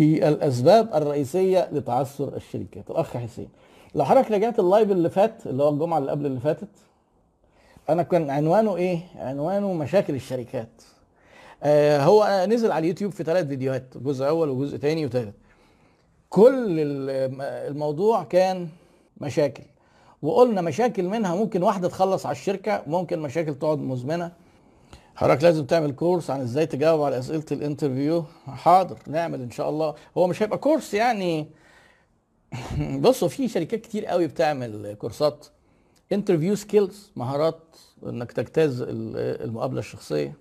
[0.00, 2.90] الأسباب الرئيسية لتعثر الشركات.
[2.90, 3.48] الأخ حسين
[3.94, 6.68] لو حضرتك رجعت اللايف اللي فات اللي هو الجمعة اللي قبل اللي فاتت
[7.88, 10.82] أنا كان عنوانه إيه؟ عنوانه مشاكل الشركات.
[11.62, 15.34] آه هو نزل على اليوتيوب في ثلاث فيديوهات جزء أول وجزء ثاني وثالث
[16.30, 17.40] كل ال-
[17.70, 18.68] الموضوع كان
[19.20, 19.62] مشاكل
[20.22, 24.32] وقلنا مشاكل منها ممكن واحدة تخلص على الشركة ممكن مشاكل تقعد مزمنة.
[25.16, 28.24] حضرتك لازم تعمل كورس عن إزاي تجاوب على أسئلة ال interview.
[28.46, 29.94] حاضر نعمل إن شاء الله.
[30.18, 31.48] هو مش هيبقى كورس يعني.
[33.00, 35.46] بصوا في شركات كتير قوي بتعمل كورسات
[36.12, 37.60] interview skills مهارات
[38.06, 38.88] إنك تجتاز ال-
[39.44, 40.34] المقابلة الشخصية.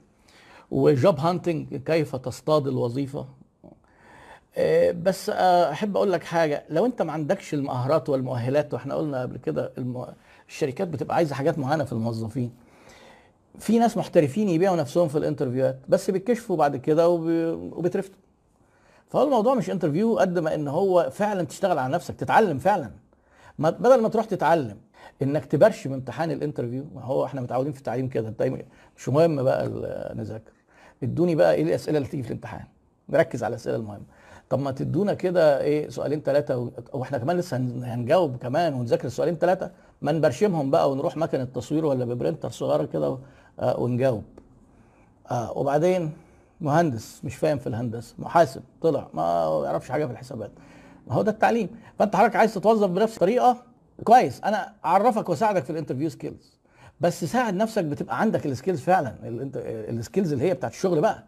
[0.72, 3.28] و job hunting كيف تصطاد الوظيفة.
[4.58, 6.66] آه، بس آه، أحب أقول لك حاجة.
[6.70, 9.74] لو أنت ما عندكش المهارات والمؤهلات وإحنا قلنا قبل كده.
[10.50, 12.52] الشركات بتبقى عايزة حاجات معينة في الموظفين.
[13.60, 17.22] في ناس محترفين يبيعوا نفسهم في ال interviewهات بس بيتكشفوا بعد كده وب...
[17.78, 18.16] وبيترفضوا
[19.10, 22.92] فهو الموضوع مش interview قد ما إن هو فعلا تشتغل على نفسك تتعلم فعلا.
[23.60, 24.78] ما بدل ما تروح تتعلم
[25.22, 28.52] إنك تبرشم امتحان ال interview ما هو إحنا متعودين في التعليم كده انت
[28.98, 29.68] مش مهم بقى
[30.16, 30.52] نذاكر.
[31.04, 32.64] ادوني بقى إيه الأسئلة اللي تيجي في الامتحان.
[33.10, 34.04] نركز على الأسئلة المهمة.
[34.50, 39.36] طب ما تدونا كده إيه سؤالين ثلاثة وإحنا كمان لسه هن- هنجاوب كمان ونذاكر السؤالين
[39.36, 43.18] ثلاثة ما نبرشمهم بقى ونروح مكنة تصوير ولا ب printer صغيرة كده
[43.60, 44.24] آه، ونجاوب.
[45.32, 46.12] آه وبعدين
[46.62, 50.52] مهندس مش فاهم في الهندسة محاسب طلع ما يعرفش حاجة في الحسابات.
[51.08, 51.70] ما هو ده التعليم.
[52.00, 53.58] فانت حضرتك عايز تتوظف بنفس الطريقة؟
[54.04, 54.42] كويس.
[54.42, 56.58] أنا أعرفك وأساعدك في ال interview skills
[57.02, 59.16] بس ساعد نفسك بتبقى عندك ال skills فعلا
[59.64, 61.24] ال skills اللي هي بتاعت الشغل بقى.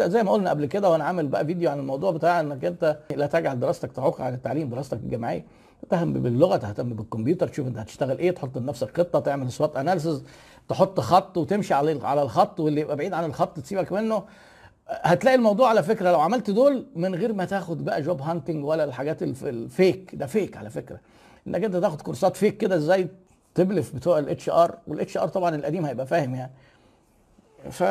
[0.00, 3.26] زي ما قلنا قبل كده وأنا عامل بقى فيديو عن الموضوع بتاع إنك أنت لا
[3.26, 5.44] تجعل دراستك تعوق عن التعليم دراستك الجامعية.
[5.90, 10.24] تهتم باللغة تهتم بالكمبيوتر تشوف انت هتشتغل إيه تحط لنفسك خطة تعمل SWOT analysis
[10.68, 14.22] تحط خط وتمشي على على الخط واللي يبقى بعيد عن الخط تسيبك منه.
[14.88, 18.84] هتلاقي الموضوع على فكرة لو عملت دول من غير ما تاخد بقى job hunting ولا
[18.84, 21.00] الحاجات ال f- ال fake ده fake على فكرة.
[21.46, 23.08] انك انت تاخد كورسات fake كده إزاي
[23.54, 26.52] تبلف بتوع الاتش ار والاتش ار طبعا القديم هيبقى فاهم يعني.
[27.70, 27.82] ف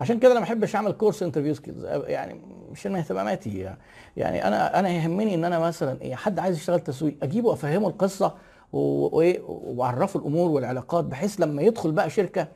[0.00, 2.40] عشان كده أنا ما بحبش أعمل كورس interview skills يعني
[2.72, 3.78] مش من اهتماماتي يعني.
[4.16, 8.34] يعني أنا أنا يهمني إن أنا مثلا إيه حد عايز يشتغل تسويق أجيبه وافهمه القصة
[8.72, 12.48] وإيه وأعرفه الأمور والعلاقات بحيث لما يدخل بقى شركة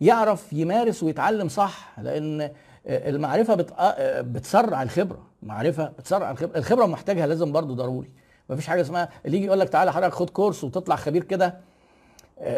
[0.00, 2.50] يعرف يمارس ويتعلم صح لأن
[2.86, 3.72] المعرفة بت...
[4.20, 5.22] بتسرع الخبرة.
[5.42, 6.58] معرفة بتسرع الخبرة.
[6.58, 8.10] الخبرة محتاجها لازم برضو ضروري.
[8.50, 11.58] مفيش حاجة اسمها اللي يجي يقول لك تعالى حضرتك خد كورس وتطلع خبير كده.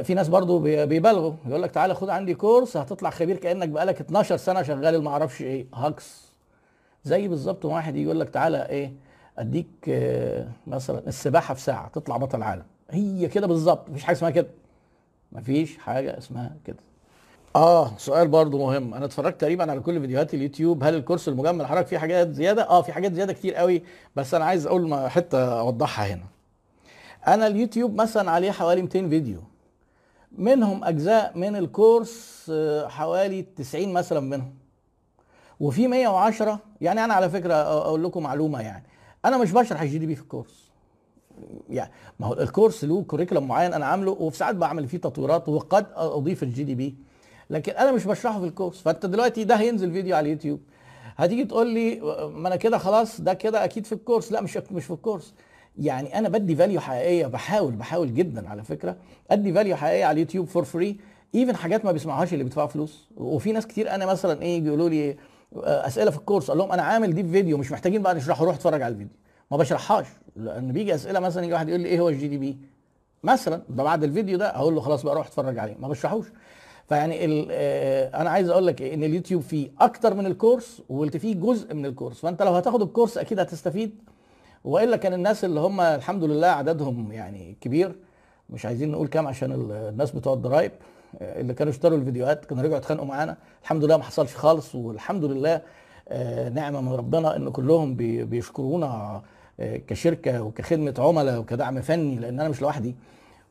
[0.03, 1.33] في ناس برضو بي- بيبالغوا.
[1.47, 5.43] يقول لك تعالى خد عندي كورس هتطلع خبير كأنك بقالك 12 سنة شغال ما أعرفش
[5.43, 5.67] إيه.
[5.75, 6.25] هكس.
[7.05, 8.93] زي بالظبط واحد يقول لك تعالى إيه
[9.39, 14.31] أديك آه، مثلا السباحة في ساعة تطلع بطل عالم هي كده بالظبط مفيش حاجة اسمها
[14.31, 14.47] كده.
[15.33, 16.77] مفيش حاجة اسمها كده.
[17.57, 18.95] آه سؤال برضو مهم.
[18.95, 20.85] أنا اتفرجت تقريبا على كل فيديوهات اليوتيوب.
[20.85, 23.83] هل الكورس المجمل حضرتك فيه حاجات زيادة؟ آه في حاجات زيادة كتير قوي
[24.17, 26.23] بس أنا عايز أقول حتة أوضحها هنا.
[27.29, 29.39] أنا اليوتيوب مثلا عليه حوالي 200 فيديو.
[30.39, 34.55] منهم أجزاء من الكورس آه، حوالي 90 مثلا منهم.
[35.61, 38.85] وفي 110 يعني أنا على فكرة أقول لكم معلومة يعني.
[39.25, 40.71] أنا مش بشرح ال GDP في الكورس.
[41.71, 45.87] يعني ما هو الكورس له curriculum معين أنا عامله وفي ساعات بعمل فيه تطويرات وقد
[45.95, 46.95] أضيف ال GDP
[47.51, 48.81] لكن أنا مش بشرحه في الكورس.
[48.81, 50.61] فأنت دلوقتي ده هينزل فيديو على اليوتيوب.
[51.17, 52.01] هتيجي تقول لي
[52.35, 54.33] ما أنا كده خلاص ده كده أكيد في الكورس.
[54.33, 55.35] لا مش مش في الكورس.
[55.79, 58.97] يعني أنا بدي value حقيقية بحاول بحاول جدا على فكرة.
[59.31, 60.97] أدي value حقيقية على اليوتيوب for free
[61.35, 63.09] even حاجات ما بيسمعوهاش اللي بيدفعوا فلوس.
[63.17, 65.11] وفي ناس كتير أنا مثلا إيه بيقولوا لي
[65.57, 68.45] آه، أسئلة في الكورس أقول لهم أنا عامل دي في فيديو مش محتاجين بقى نشرحه
[68.45, 69.17] روح اتفرج على الفيديو.
[69.51, 70.07] ما بشرحهاش.
[70.37, 72.59] لأن بيجي أسئلة مثلا يجي واحد يقول لي إيه هو ال GDP
[73.23, 75.77] مثلا بعد الفيديو ده أقول له خلاص بقى روح اتفرج عليه.
[75.81, 76.27] ما بشرحوش.
[76.89, 81.75] فيعني آه، أنا عايز أقول لك إن اليوتيوب فيه أكتر من الكورس وقلت فيه جزء
[81.75, 82.21] من الكورس.
[82.21, 83.95] فأنت لو هتاخد الكورس أكيد هتستفيد
[84.65, 87.95] وإلا كان الناس اللي هم الحمد لله عددهم يعني كبير
[88.51, 90.73] مش عايزين نقول كام عشان ال- الناس بتوع الضرايب
[91.21, 93.37] آه، اللي كانوا اشتروا الفيديوهات كانوا رجعوا اتخانقوا معانا.
[93.63, 95.61] الحمد لله ما حصلش خالص والحمد لله
[96.09, 99.23] آه، نعمة من ربنا إن كلهم بي- بيشكرونا
[99.61, 102.95] آه، كشركة وكخدمة عملاء وكدعم فني لأن أنا مش لوحدي.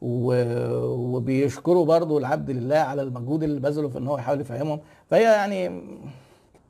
[0.02, 4.80] وبيشكروا برضو العبد لله على المجهود اللي بذله في إن هو يحاول يفهمهم.
[5.10, 5.82] فهي يعني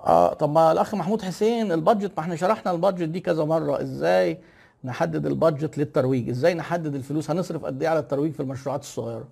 [0.04, 3.82] آه طب ما الأخ محمود حسين البادجت ما إحنا شرحنا البادجت دي كذا مرة.
[3.82, 4.38] إزاي
[4.84, 9.28] نحدد ال budget للترويج؟ إزاي نحدد الفلوس؟ هنصرف قد إيه على الترويج في المشروعات الصغيرة؟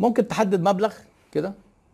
[0.00, 0.94] ممكن تحدد مبلغ
[1.32, 1.52] كده.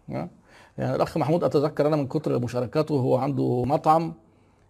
[0.08, 4.14] يعني الأخ محمود أتذكر أنا من كتر مشاركاته هو عنده مطعم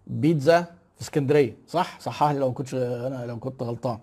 [0.06, 0.62] بيتزا
[0.96, 3.99] في اسكندرية صح؟ صحح لي لو كنتش أنا لو كنت غلطان.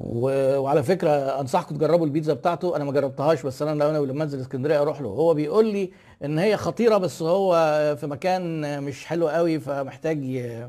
[0.00, 1.10] و- وعلى فكرة
[1.40, 2.76] أنصحكم تجربوا البيتزا بتاعته.
[2.76, 5.08] أنا ما جربتهاش بس أنا لو لما أنزل اسكندرية أروح له.
[5.08, 5.90] هو بيقول لي
[6.24, 7.54] إن هي خطيرة بس هو
[8.00, 10.68] في مكان مش حلو قوي فمحتاج ي-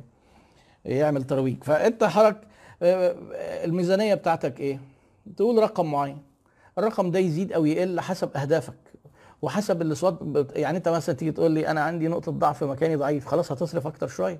[0.85, 1.63] يعمل ترويج.
[1.63, 2.37] فأنت حضرتك
[2.81, 3.15] آه،
[3.65, 4.79] الميزانية بتاعتك إيه؟
[5.37, 6.17] تقول رقم معين.
[6.77, 8.73] الرقم ده يزيد أو يقل حسب أهدافك.
[9.41, 10.19] وحسب الاصوات
[10.55, 14.07] يعني أنت مثلا تيجي تقول لي أنا عندي نقطة ضعف مكاني ضعيف خلاص هتصرف أكتر
[14.07, 14.39] شوية.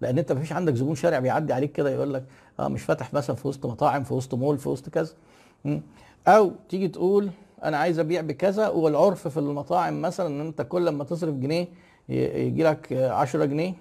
[0.00, 2.24] لأن انت مفيش عندك زبون شارع بيعدي عليك كده يقول لك
[2.60, 5.12] آه مش فاتح مثلا في وسط مطاعم في وسط مول في وسط كذا.
[6.28, 7.30] أو تيجي تقول
[7.64, 11.68] أنا عايز ابيع بكذا والعرف في المطاعم مثلا ان انت كل ما تصرف جنيه
[12.08, 13.74] يجي لك 10 جنيه.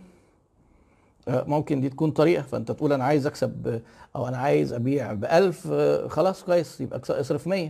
[1.28, 3.82] آه، ممكن دي تكون طريقة فانت تقول أنا عايز اكسب
[4.16, 7.70] أو أنا عايز ابيع ب 1000 آه، خلاص كويس يبقى اصرف 100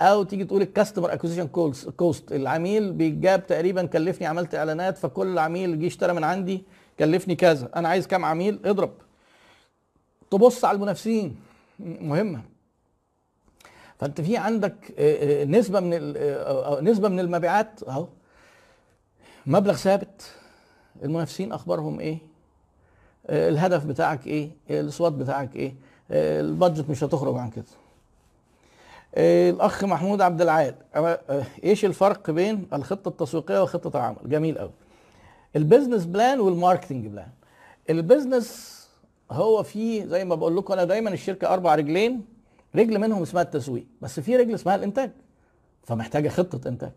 [0.00, 1.48] أو تيجي تقول ال customer acquisition
[1.96, 6.62] cost العميل بيجاب تقريبا كلفني عملت إعلانات فكل عميل جه اشترى من عندي
[6.98, 8.92] كلفني كذا أنا عايز كام عميل؟ اضرب.
[10.30, 11.36] تبص على المنافسين.
[11.78, 12.42] مهمه
[13.98, 18.06] فأنت في عندك آه، آه، نسبة من آه، نسبة من المبيعات أهو.
[19.46, 20.30] مبلغ ثابت.
[21.02, 22.18] المنافسين أخبارهم إيه؟
[23.28, 25.74] الهدف بتاعك إيه؟ ال SWOT بتاعك إيه؟
[26.10, 27.64] ال budget مش هتخرج عن كده.
[29.16, 30.74] الأخ محمود عبد العال
[31.64, 34.70] إيش الفرق بين الخطة التسويقية وخطه العمل جميل قوي
[35.56, 37.28] ال business plan وال marketing plan.
[37.90, 38.76] ال business
[39.30, 42.24] هو فيه زي ما بقول لكم أنا دايما الشركة أربع رجلين
[42.76, 45.10] رجل منهم اسمها التسويق بس في رجل اسمها الإنتاج
[45.82, 46.90] فمحتاجة خطة إنتاج.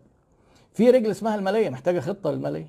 [0.72, 2.66] في رجل اسمها المالية محتاجة خطة للماليه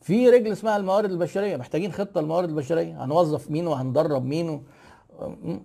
[0.00, 3.04] في رجل اسمها الموارد البشرية محتاجين خطة للموارد البشرية.
[3.04, 4.60] هنوظف مين وهندرب مين و-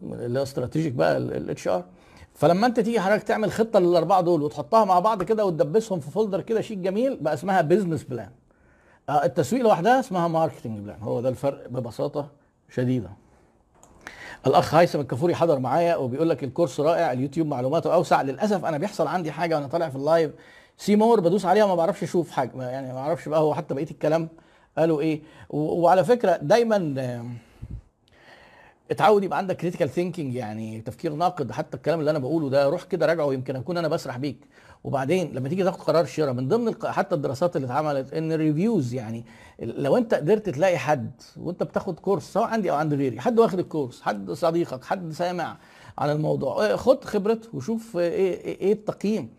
[0.03, 1.83] اللي هو strategic بقى ال HR
[2.33, 6.41] فلما أنت تيجي حضرتك تعمل خطة للأربعة دول وتحطها مع بعض كده وتدبسهم في folder
[6.41, 8.29] كده شيك جميل بقى اسمها business plan
[9.09, 12.27] التسويق لوحدها اسمها marketing plan هو ده الفرق ببساطة
[12.69, 13.09] شديدة.
[14.47, 18.21] الأخ هيثم الكفوري حضر معايا وبيقول لك الكورس رائع اليوتيوب معلوماته أوسع.
[18.21, 20.31] للأسف أنا بيحصل عندي حاجة وأنا طالع في ال live
[20.77, 23.91] see more بدوس عليها ما بعرفش أشوف حاجة يعني ما أعرفش بقى هو حتى بقيه
[23.91, 24.29] الكلام
[24.77, 25.21] قالوا إيه.
[25.49, 26.77] وعلى فكرة دايما
[28.91, 31.51] اتعود يبقى عندك critical thinking يعني تفكير ناقد.
[31.51, 34.37] حتى الكلام اللي أنا بقوله ده روح كده راجعه يمكن أكون أنا بسرح بيك.
[34.83, 38.93] وبعدين لما تيجي تاخد قرار شراء من ضمن حتى الدراسات اللي اتعملت إن ال reviews
[38.93, 39.25] يعني
[39.59, 43.59] لو أنت قدرت تلاقي حد وأنت بتاخد كورس سواء عندي أو عند غيري حد واخد
[43.59, 45.57] الكورس حد صديقك حد سامع
[45.97, 49.29] عن الموضوع آه، خد خبرته وشوف آه، إيه إيه إيه التقييم.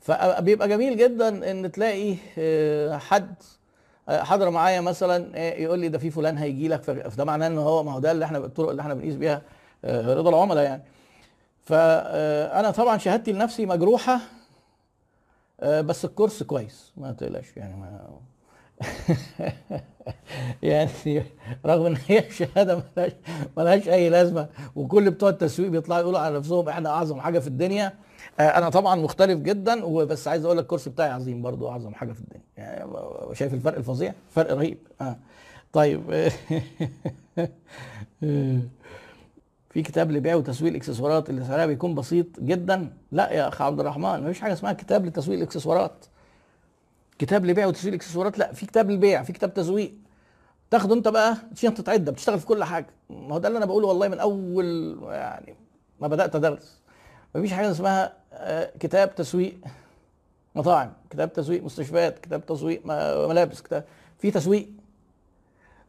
[0.00, 3.34] فبيبقى جميل جدا إن تلاقي آه، حد
[4.08, 7.82] حضر معايا مثلا آه، يقول لي ده في فلان هيجي لك فده معناه إن هو
[7.82, 9.42] ما هو ده اللي إحنا الطرق اللي إحنا بنقيس بيها
[9.84, 10.82] آه، رضا العملاء يعني.
[11.64, 14.20] فانا طبعا شهادتي لنفسي مجروحة
[15.62, 18.08] بس الكورس كويس ما تقلقش يعني ما
[20.62, 20.90] يعني
[21.66, 23.12] رغم إن هي شهادة ملهاش
[23.56, 27.86] ملهاش أي لازمة وكل بتوع التسويق بيطلعوا يقولوا على نفسهم إحنا أعظم حاجة في الدنيا.
[27.86, 27.92] آه،
[28.40, 32.20] أنا طبعا مختلف جدا وبس عايز أقول لك الكورس بتاعي عظيم برضو أعظم حاجة في
[32.20, 32.42] الدنيا.
[32.56, 32.90] يعني
[33.32, 34.78] شايف الفرق الفظيع فرق رهيب.
[35.00, 35.16] آه.
[35.72, 36.02] طيب.
[39.70, 44.22] في كتاب لبيع وتسويق الإكسسوارات اللي سعرها بيكون بسيط جدا؟ لا يا اخ عبد الرحمن
[44.22, 46.04] مفيش حاجة اسمها كتاب لتسويق الإكسسوارات.
[47.18, 49.94] كتاب لبيع وتسويق الإكسسوارات؟ لا في كتاب للبيع في كتاب تسويق.
[50.70, 52.86] تاخده أنت بقى شنطه عده بتشتغل في كل حاجة.
[53.10, 55.54] ما هو ده اللي أنا بقوله والله من أول يعني
[56.00, 56.78] ما بدأت أدرس.
[57.34, 59.54] مفيش حاجة اسمها آه، كتاب تسويق
[60.54, 62.86] مطاعم كتاب تسويق مستشفيات كتاب تسويق
[63.28, 63.84] ملابس كتاب
[64.18, 64.68] في تسويق.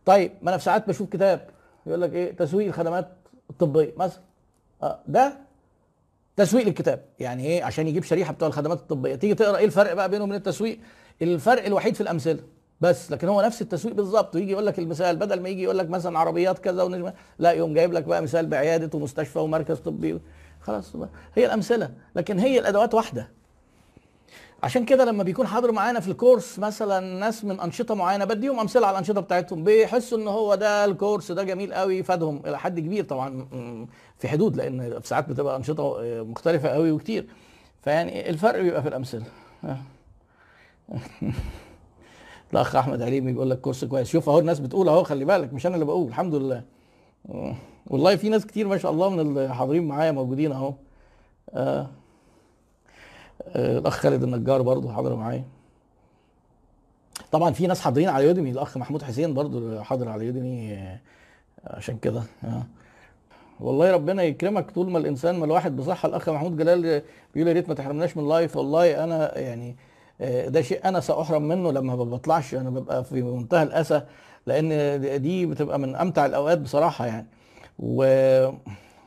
[0.06, 1.48] طيب ما أنا في ساعات بشوف كتاب
[1.86, 3.08] يقول لك إيه؟ تسويق الخدمات
[3.50, 4.22] الطبية مثلا.
[4.84, 5.38] آه، ده
[6.38, 7.06] تسويق للكتاب.
[7.20, 9.16] يعني إيه؟ عشان يجيب شريحة بتوع الخدمات الطبية.
[9.16, 10.80] تيجي تقرأ إيه الفرق بقى بينه وبين التسويق؟
[11.22, 12.40] الفرق الوحيد في الأمثلة
[12.82, 13.12] بس.
[13.12, 14.36] لكن هو نفس التسويق بالظبط.
[14.36, 17.74] ويجي يقول لك المثال بدل ما يجي يقول لك مثلا عربيات كذا ونجمة لا يقوم
[17.74, 20.20] جايب لك بقى مثال بعيادة ومستشفى ومركز طبي
[20.70, 20.96] خلاص.
[21.36, 23.32] هي الأمثلة لكن هي الأدوات واحدة.
[24.64, 28.88] عشان كده لما بيكون حاضر معانا في الكورس مثلا ناس من أنشطة معينة بديهم أمثلة
[28.88, 29.64] على الأنشطة بتاعتهم.
[29.64, 32.42] بيحسوا إن هو ده الكورس ده جميل قوي فادهم.
[32.46, 33.48] إلى حد كبير طبعا
[34.20, 37.28] في حدود لأن في ساعات بتبقى أنشطة مختلفة قوي وكتير.
[37.82, 39.26] فيعني الفرق بيبقى في الأمثلة.
[39.64, 39.78] آه.
[42.54, 44.08] الأخ أحمد عليمي بيقول لك كورس كويس.
[44.08, 46.08] شوف أهو الناس بتقول أهو خلي بالك مش أنا اللي بقول.
[46.08, 46.64] الحمد لله.
[47.30, 47.56] آه.
[47.90, 50.74] والله في ناس كتير ما شاء الله من الحاضرين معايا موجودين اهو.
[51.54, 51.88] آه.
[53.48, 55.44] آه، الأخ خالد النجار برضه حاضر معايا.
[57.32, 61.00] طبعا في ناس حاضرين على يوديمي الأخ محمود حسين برضه حاضر على يوديمي آه،
[61.64, 62.64] عشان كده آه.
[63.60, 66.10] والله ربنا يكرمك طول ما الإنسان ما الواحد بصحة.
[66.10, 67.02] الأخ محمود جلال
[67.34, 69.76] بيقول يا ريت ما تحرمناش من live والله أنا يعني
[70.22, 72.54] آه، ده شيء أنا سأحرم منه لما ما بطلعش.
[72.56, 74.02] أنا ببقى في منتهى الأسى
[74.46, 77.28] لأن دي بتبقى من أمتع الأوقات بصراحة يعني.
[77.80, 78.04] و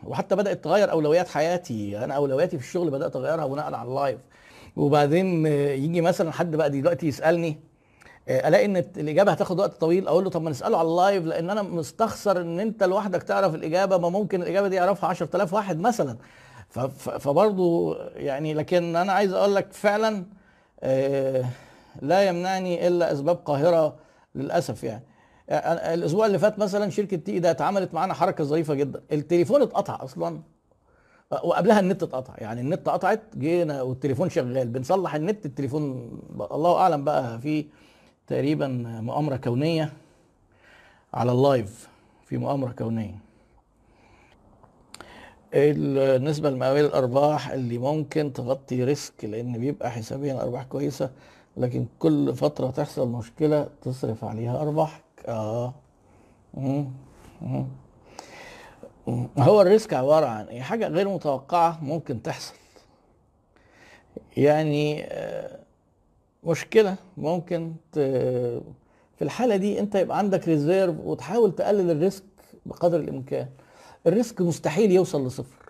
[0.05, 2.05] وحتى بدأت تغير أولويات حياتي.
[2.05, 4.19] أنا أولوياتي في الشغل بدأت أغيرها بناء على ال live
[4.77, 7.61] وبعدين يجي مثلا حد بقى دلوقتي يسألني
[8.29, 11.25] آه، ألاقي إن الإجابة هتاخد وقت طويل أقول له طب ما نسأله على ال live
[11.25, 15.81] لأن أنا مستخسر إن أنت لوحدك تعرف الإجابة ما ممكن الإجابة دي يعرفها 10000 واحد
[15.81, 16.17] مثلا.
[17.19, 20.25] فبرضه يعني لكن أنا عايز أقول لك فعلا
[20.83, 21.45] آه،
[22.03, 23.97] لا يمنعني إلا أسباب قاهرة
[24.35, 25.03] للأسف يعني.
[25.51, 29.03] الأسبوع اللي فات مثلا شركة TE Data اتعملت معانا حركة ظريفة جدا.
[29.13, 30.41] التليفون اتقطع أصلا.
[31.45, 32.35] وقبلها النت اتقطع.
[32.39, 34.69] يعني النت قطعت جينا والتليفون شغال.
[34.69, 36.11] بنصلح النت التليفون
[36.53, 37.67] الله أعلم بقى في
[38.27, 38.67] تقريبا
[39.03, 39.93] مؤامرة كونية
[41.15, 41.89] على ال live.
[42.27, 43.19] في مؤامرة كونية.
[45.55, 51.11] النسبة المئوية للأرباح اللي ممكن تغطي risk لأن بيبقى حسابيا أرباح كويسة
[51.57, 55.03] لكن كل فترة تحصل مشكلة تصرف عليها أرباحك
[56.55, 57.67] مم.
[59.39, 62.55] هو ال risk عبارة عن إيه؟ حاجة غير متوقعة ممكن تحصل
[64.37, 65.59] يعني آه،
[66.45, 67.75] مشكلة ممكن.
[67.93, 72.25] في الحالة دي أنت يبقى عندك reserve وتحاول تقلل ال risk
[72.67, 73.49] بقدر الإمكان
[74.07, 75.63] الريسك مستحيل يوصل لصفر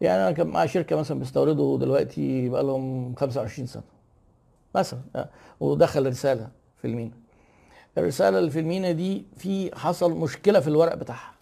[0.00, 3.82] يعني أنا كان معايا شركة مثلا بيستوردوا دلوقتي بقى لهم 25 سنة
[4.74, 5.28] مثلا آه،
[5.60, 6.48] ودخل رسالة
[6.78, 7.21] في المينا
[7.98, 11.32] الرسالة اللي في المينا دي في حصل مشكلة في الورق بتاعها.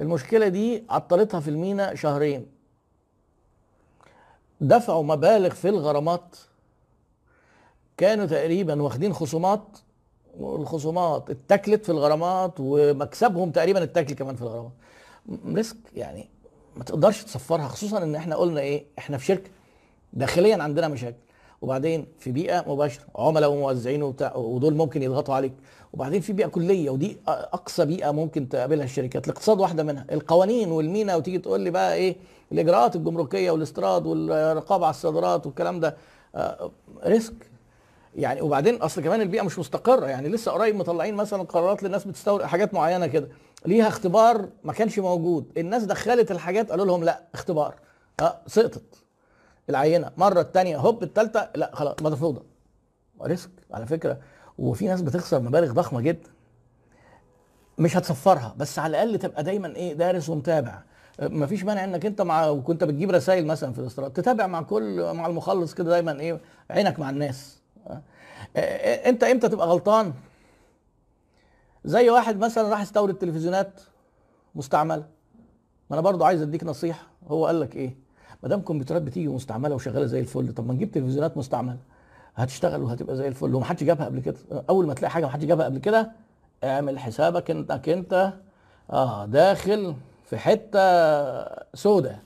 [0.00, 2.46] المشكلة دي عطلتها في المينا شهرين.
[4.60, 6.36] دفعوا مبالغ في الغرامات.
[7.96, 9.62] كانوا تقريبا واخدين خصومات
[10.38, 14.72] والخصومات اتكلت في الغرامات ومكسبهم تقريبا اتكل كمان في الغرامات.
[15.46, 16.28] ريسك يعني
[16.76, 19.50] ما تقدرش تصفرها خصوصا إن إحنا قلنا إيه إحنا في شركة
[20.12, 21.16] داخليا عندنا مشاكل.
[21.62, 25.52] وبعدين في بيئة مباشرة عملاء وموزعين وبتاع ودول ممكن يضغطوا عليك.
[25.92, 30.06] وبعدين في بيئة كلية ودي أقصى بيئة ممكن تقابلها الشركات الاقتصاد واحدة منها.
[30.12, 32.16] القوانين والمينا وتيجي تقول لي بقى إيه
[32.52, 35.96] الإجراءات الجمركية والاستيراد والرقابة على الصادرات والكلام ده
[37.06, 37.34] risk.
[38.16, 42.44] يعني وبعدين أصل كمان البيئة مش مستقرة يعني لسه قريب مطلعين مثلا قرارات للناس بتستورد
[42.44, 43.28] حاجات معينة كده.
[43.66, 45.52] ليها اختبار ما كانش موجود.
[45.56, 47.74] الناس دخلت الحاجات قالوا لهم لا اختبار.
[48.20, 48.82] أه سقطت.
[49.70, 52.42] العينة مرة الثانية هوب الثالثه لا خلاص مرفوضه
[53.22, 54.18] ريسك على فكرة.
[54.58, 56.30] وفي ناس بتخسر مبالغ ضخمة جدا.
[57.78, 60.82] مش هتصفرها بس على الأقل تبقى دايما إيه دارس ومتابع.
[61.22, 65.12] ما فيش مانع إنك أنت مع وكنت بتجيب رسائل مثلا في الاستيراد تتابع مع كل
[65.12, 67.58] مع المخلص كده دايما إيه عينك مع الناس.
[67.86, 68.02] آه.
[68.56, 70.12] آه، أنت إمتى تبقى غلطان؟
[71.84, 73.80] زي واحد مثلا راح يستورد تلفزيونات
[74.54, 75.06] مستعملة.
[75.90, 77.06] ما أنا برضو عايز أديك نصيحة.
[77.28, 78.07] هو قال لك إيه؟
[78.42, 81.76] ما دام كمبيوترات بتيجي مستعملة وشغالة زي الفل طب ما نجيب تلفزيونات مستعملة؟
[82.36, 83.54] هتشتغل وهتبقى زي الفل.
[83.54, 84.36] ومحدش جابها قبل كده.
[84.70, 86.12] أول ما تلاقي حاجة محدش جابها قبل كده
[86.64, 88.32] اعمل حسابك إنك أنت
[88.90, 90.80] آه داخل في حتة
[91.74, 92.18] سودة.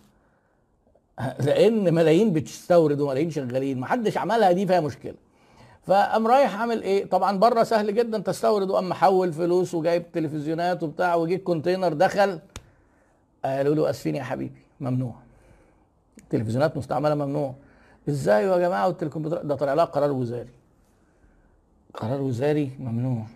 [1.47, 3.79] لأن ملايين بتستورد وملايين شغالين.
[3.81, 5.15] محدش عملها دي فيها مشكلة.
[5.87, 11.15] فقام رايح عامل إيه؟ طبعا بره سهل جدا تستورد وقام محول فلوس وجايب تلفزيونات وبتاع
[11.15, 12.39] وجيب كونتينر دخل.
[13.45, 15.15] قالوا له أسفين يا حبيبي ممنوع.
[16.33, 17.55] تلفزيونات مستعملة ممنوع.
[18.09, 20.51] إزاي يا جماعة والتلكمبيوتر ده طلع لها قرار وزاري.
[21.95, 23.27] قرار وزاري ممنوع.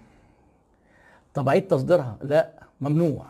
[1.35, 2.51] طب عيد تصديرها؟ لا
[2.81, 3.27] ممنوع.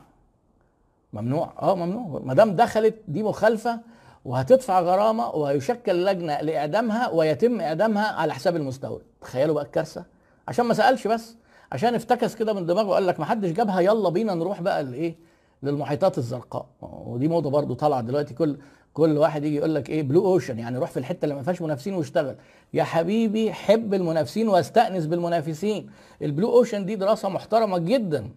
[1.12, 2.20] ممنوع؟ آه ممنوع.
[2.24, 3.80] ما دام دخلت دي مخالفة
[4.24, 9.02] وهتدفع غرامة وهيشكل لجنة لإعدامها ويتم إعدامها على حساب المستورد.
[9.20, 10.04] تخيلوا بقى الكارثة.
[10.48, 11.36] عشان ما سألش بس.
[11.72, 15.16] عشان افتكس كده من دماغه وقال لك ما حدش جابها يلا بينا نروح بقى لإيه؟
[15.62, 16.66] للمحيطات الزرقاء.
[16.82, 18.56] ودي موضة برضو طالعة دلوقتي كل
[18.96, 21.62] كل واحد يجي يقول لك إيه blue ocean يعني روح في الحتة اللي ما فيهاش
[21.62, 22.36] منافسين واشتغل.
[22.74, 25.90] يا حبيبي حب المنافسين واستأنس بالمنافسين.
[26.22, 28.30] ال blue ocean دي دراسة محترمة جدا.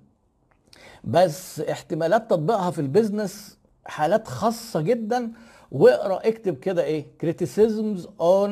[1.04, 5.32] بس احتمالات تطبيقها في ال business حالات خاصة جدا.
[5.72, 8.52] واقرأ اكتب كده إيه criticisms on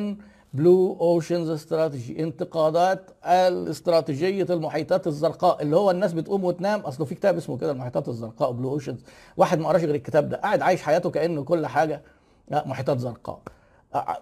[0.58, 2.20] blue oceans strategy.
[2.20, 6.80] انتقادات الاستراتيجية المحيطات الزرقاء اللي هو الناس بتقوم وتنام.
[6.80, 9.04] اصله في كتاب اسمه كده المحيطات الزرقاء Blue Oceans
[9.38, 10.38] واحد ما قراش غير الكتاب ده.
[10.38, 12.02] قاعد عايش حياته كأنه كل حاجة.
[12.50, 13.40] لا، محيطات زرقاء.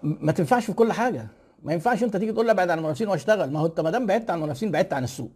[0.03, 1.27] ما تنفعش في كل حاجة.
[1.63, 3.51] ما ينفعش انت تيجي تقول ابعد عن المنافسين واشتغل.
[3.51, 5.31] ما هو انت ما دام بعدت عن المنافسين بعدت عن السوق.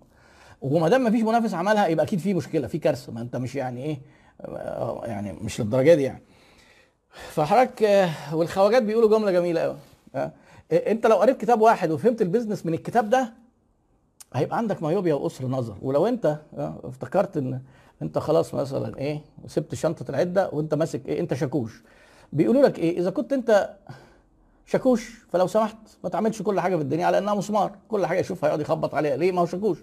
[0.62, 3.12] وما دام ما فيش منافس عملها يبقى أكيد في مشكلة في كارثة.
[3.12, 4.00] ما انت مش يعني إيه
[5.04, 6.24] يعني مش للدرجة دي يعني.
[7.30, 9.78] فحضرتك آه، والخواجات بيقولوا جملة جميلة قوي
[10.72, 13.34] انت لو قريت كتاب واحد وفهمت البيزنس من الكتاب ده
[14.34, 15.76] هيبقى عندك مايوبيا وقصر نظر.
[15.82, 17.62] ولو انت آه، افتكرت إن
[18.02, 21.84] انت خلاص مثلا إيه سبت شنطة العدة وانت ماسك إيه انت شاكوش.
[22.34, 23.70] بيقولوا لك إيه إذا كنت انت
[24.66, 27.72] شاكوش فلو سمحت ما تعملش كل حاجة في الدنيا على إنها مسمار.
[27.88, 29.18] كل حاجة يشوفها يقعد يخبط عليها.
[29.18, 29.78] ليه؟ ما هو شاكوش.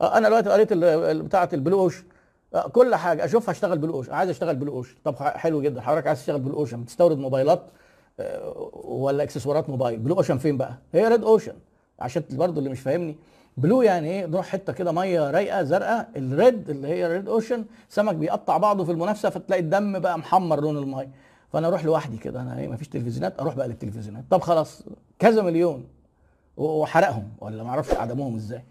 [0.00, 0.72] آه، أنا دلوقتي قريت
[1.24, 2.04] بتاعة ال blue ocean.
[2.54, 4.12] آه، كل حاجة أشوفها أشتغل blue ocean.
[4.12, 4.94] عايز أشتغل blue ocean.
[5.04, 5.80] طب حلو جدا.
[5.80, 6.82] حضرتك عايز تشتغل blue ocean.
[6.82, 7.62] بتستورد موبايلات.
[8.84, 9.98] ولا اكسسوارات موبايل.
[9.98, 11.54] blue ocean فين بقى؟ هي red ocean.
[12.00, 13.16] عشان برضو اللي مش فاهمني.
[13.56, 16.08] blue يعني إيه؟ نروح حتة كده مية رايقة زرقاء.
[16.16, 20.60] ال red اللي هي red ocean سمك بيقطع بعضه في المنافسة فتلاقي الدم بقى محمر
[20.60, 21.10] لون المية.
[21.52, 22.42] فأنا أروح لوحدي كده.
[22.42, 24.24] أنا إيه مفيش تلفزيونات أروح بقى للتلفزيونات.
[24.30, 24.82] طب خلاص
[25.18, 25.84] كذا مليون.
[26.56, 28.62] وحرقهم ولا ما أعرفش عدموهم إزاي.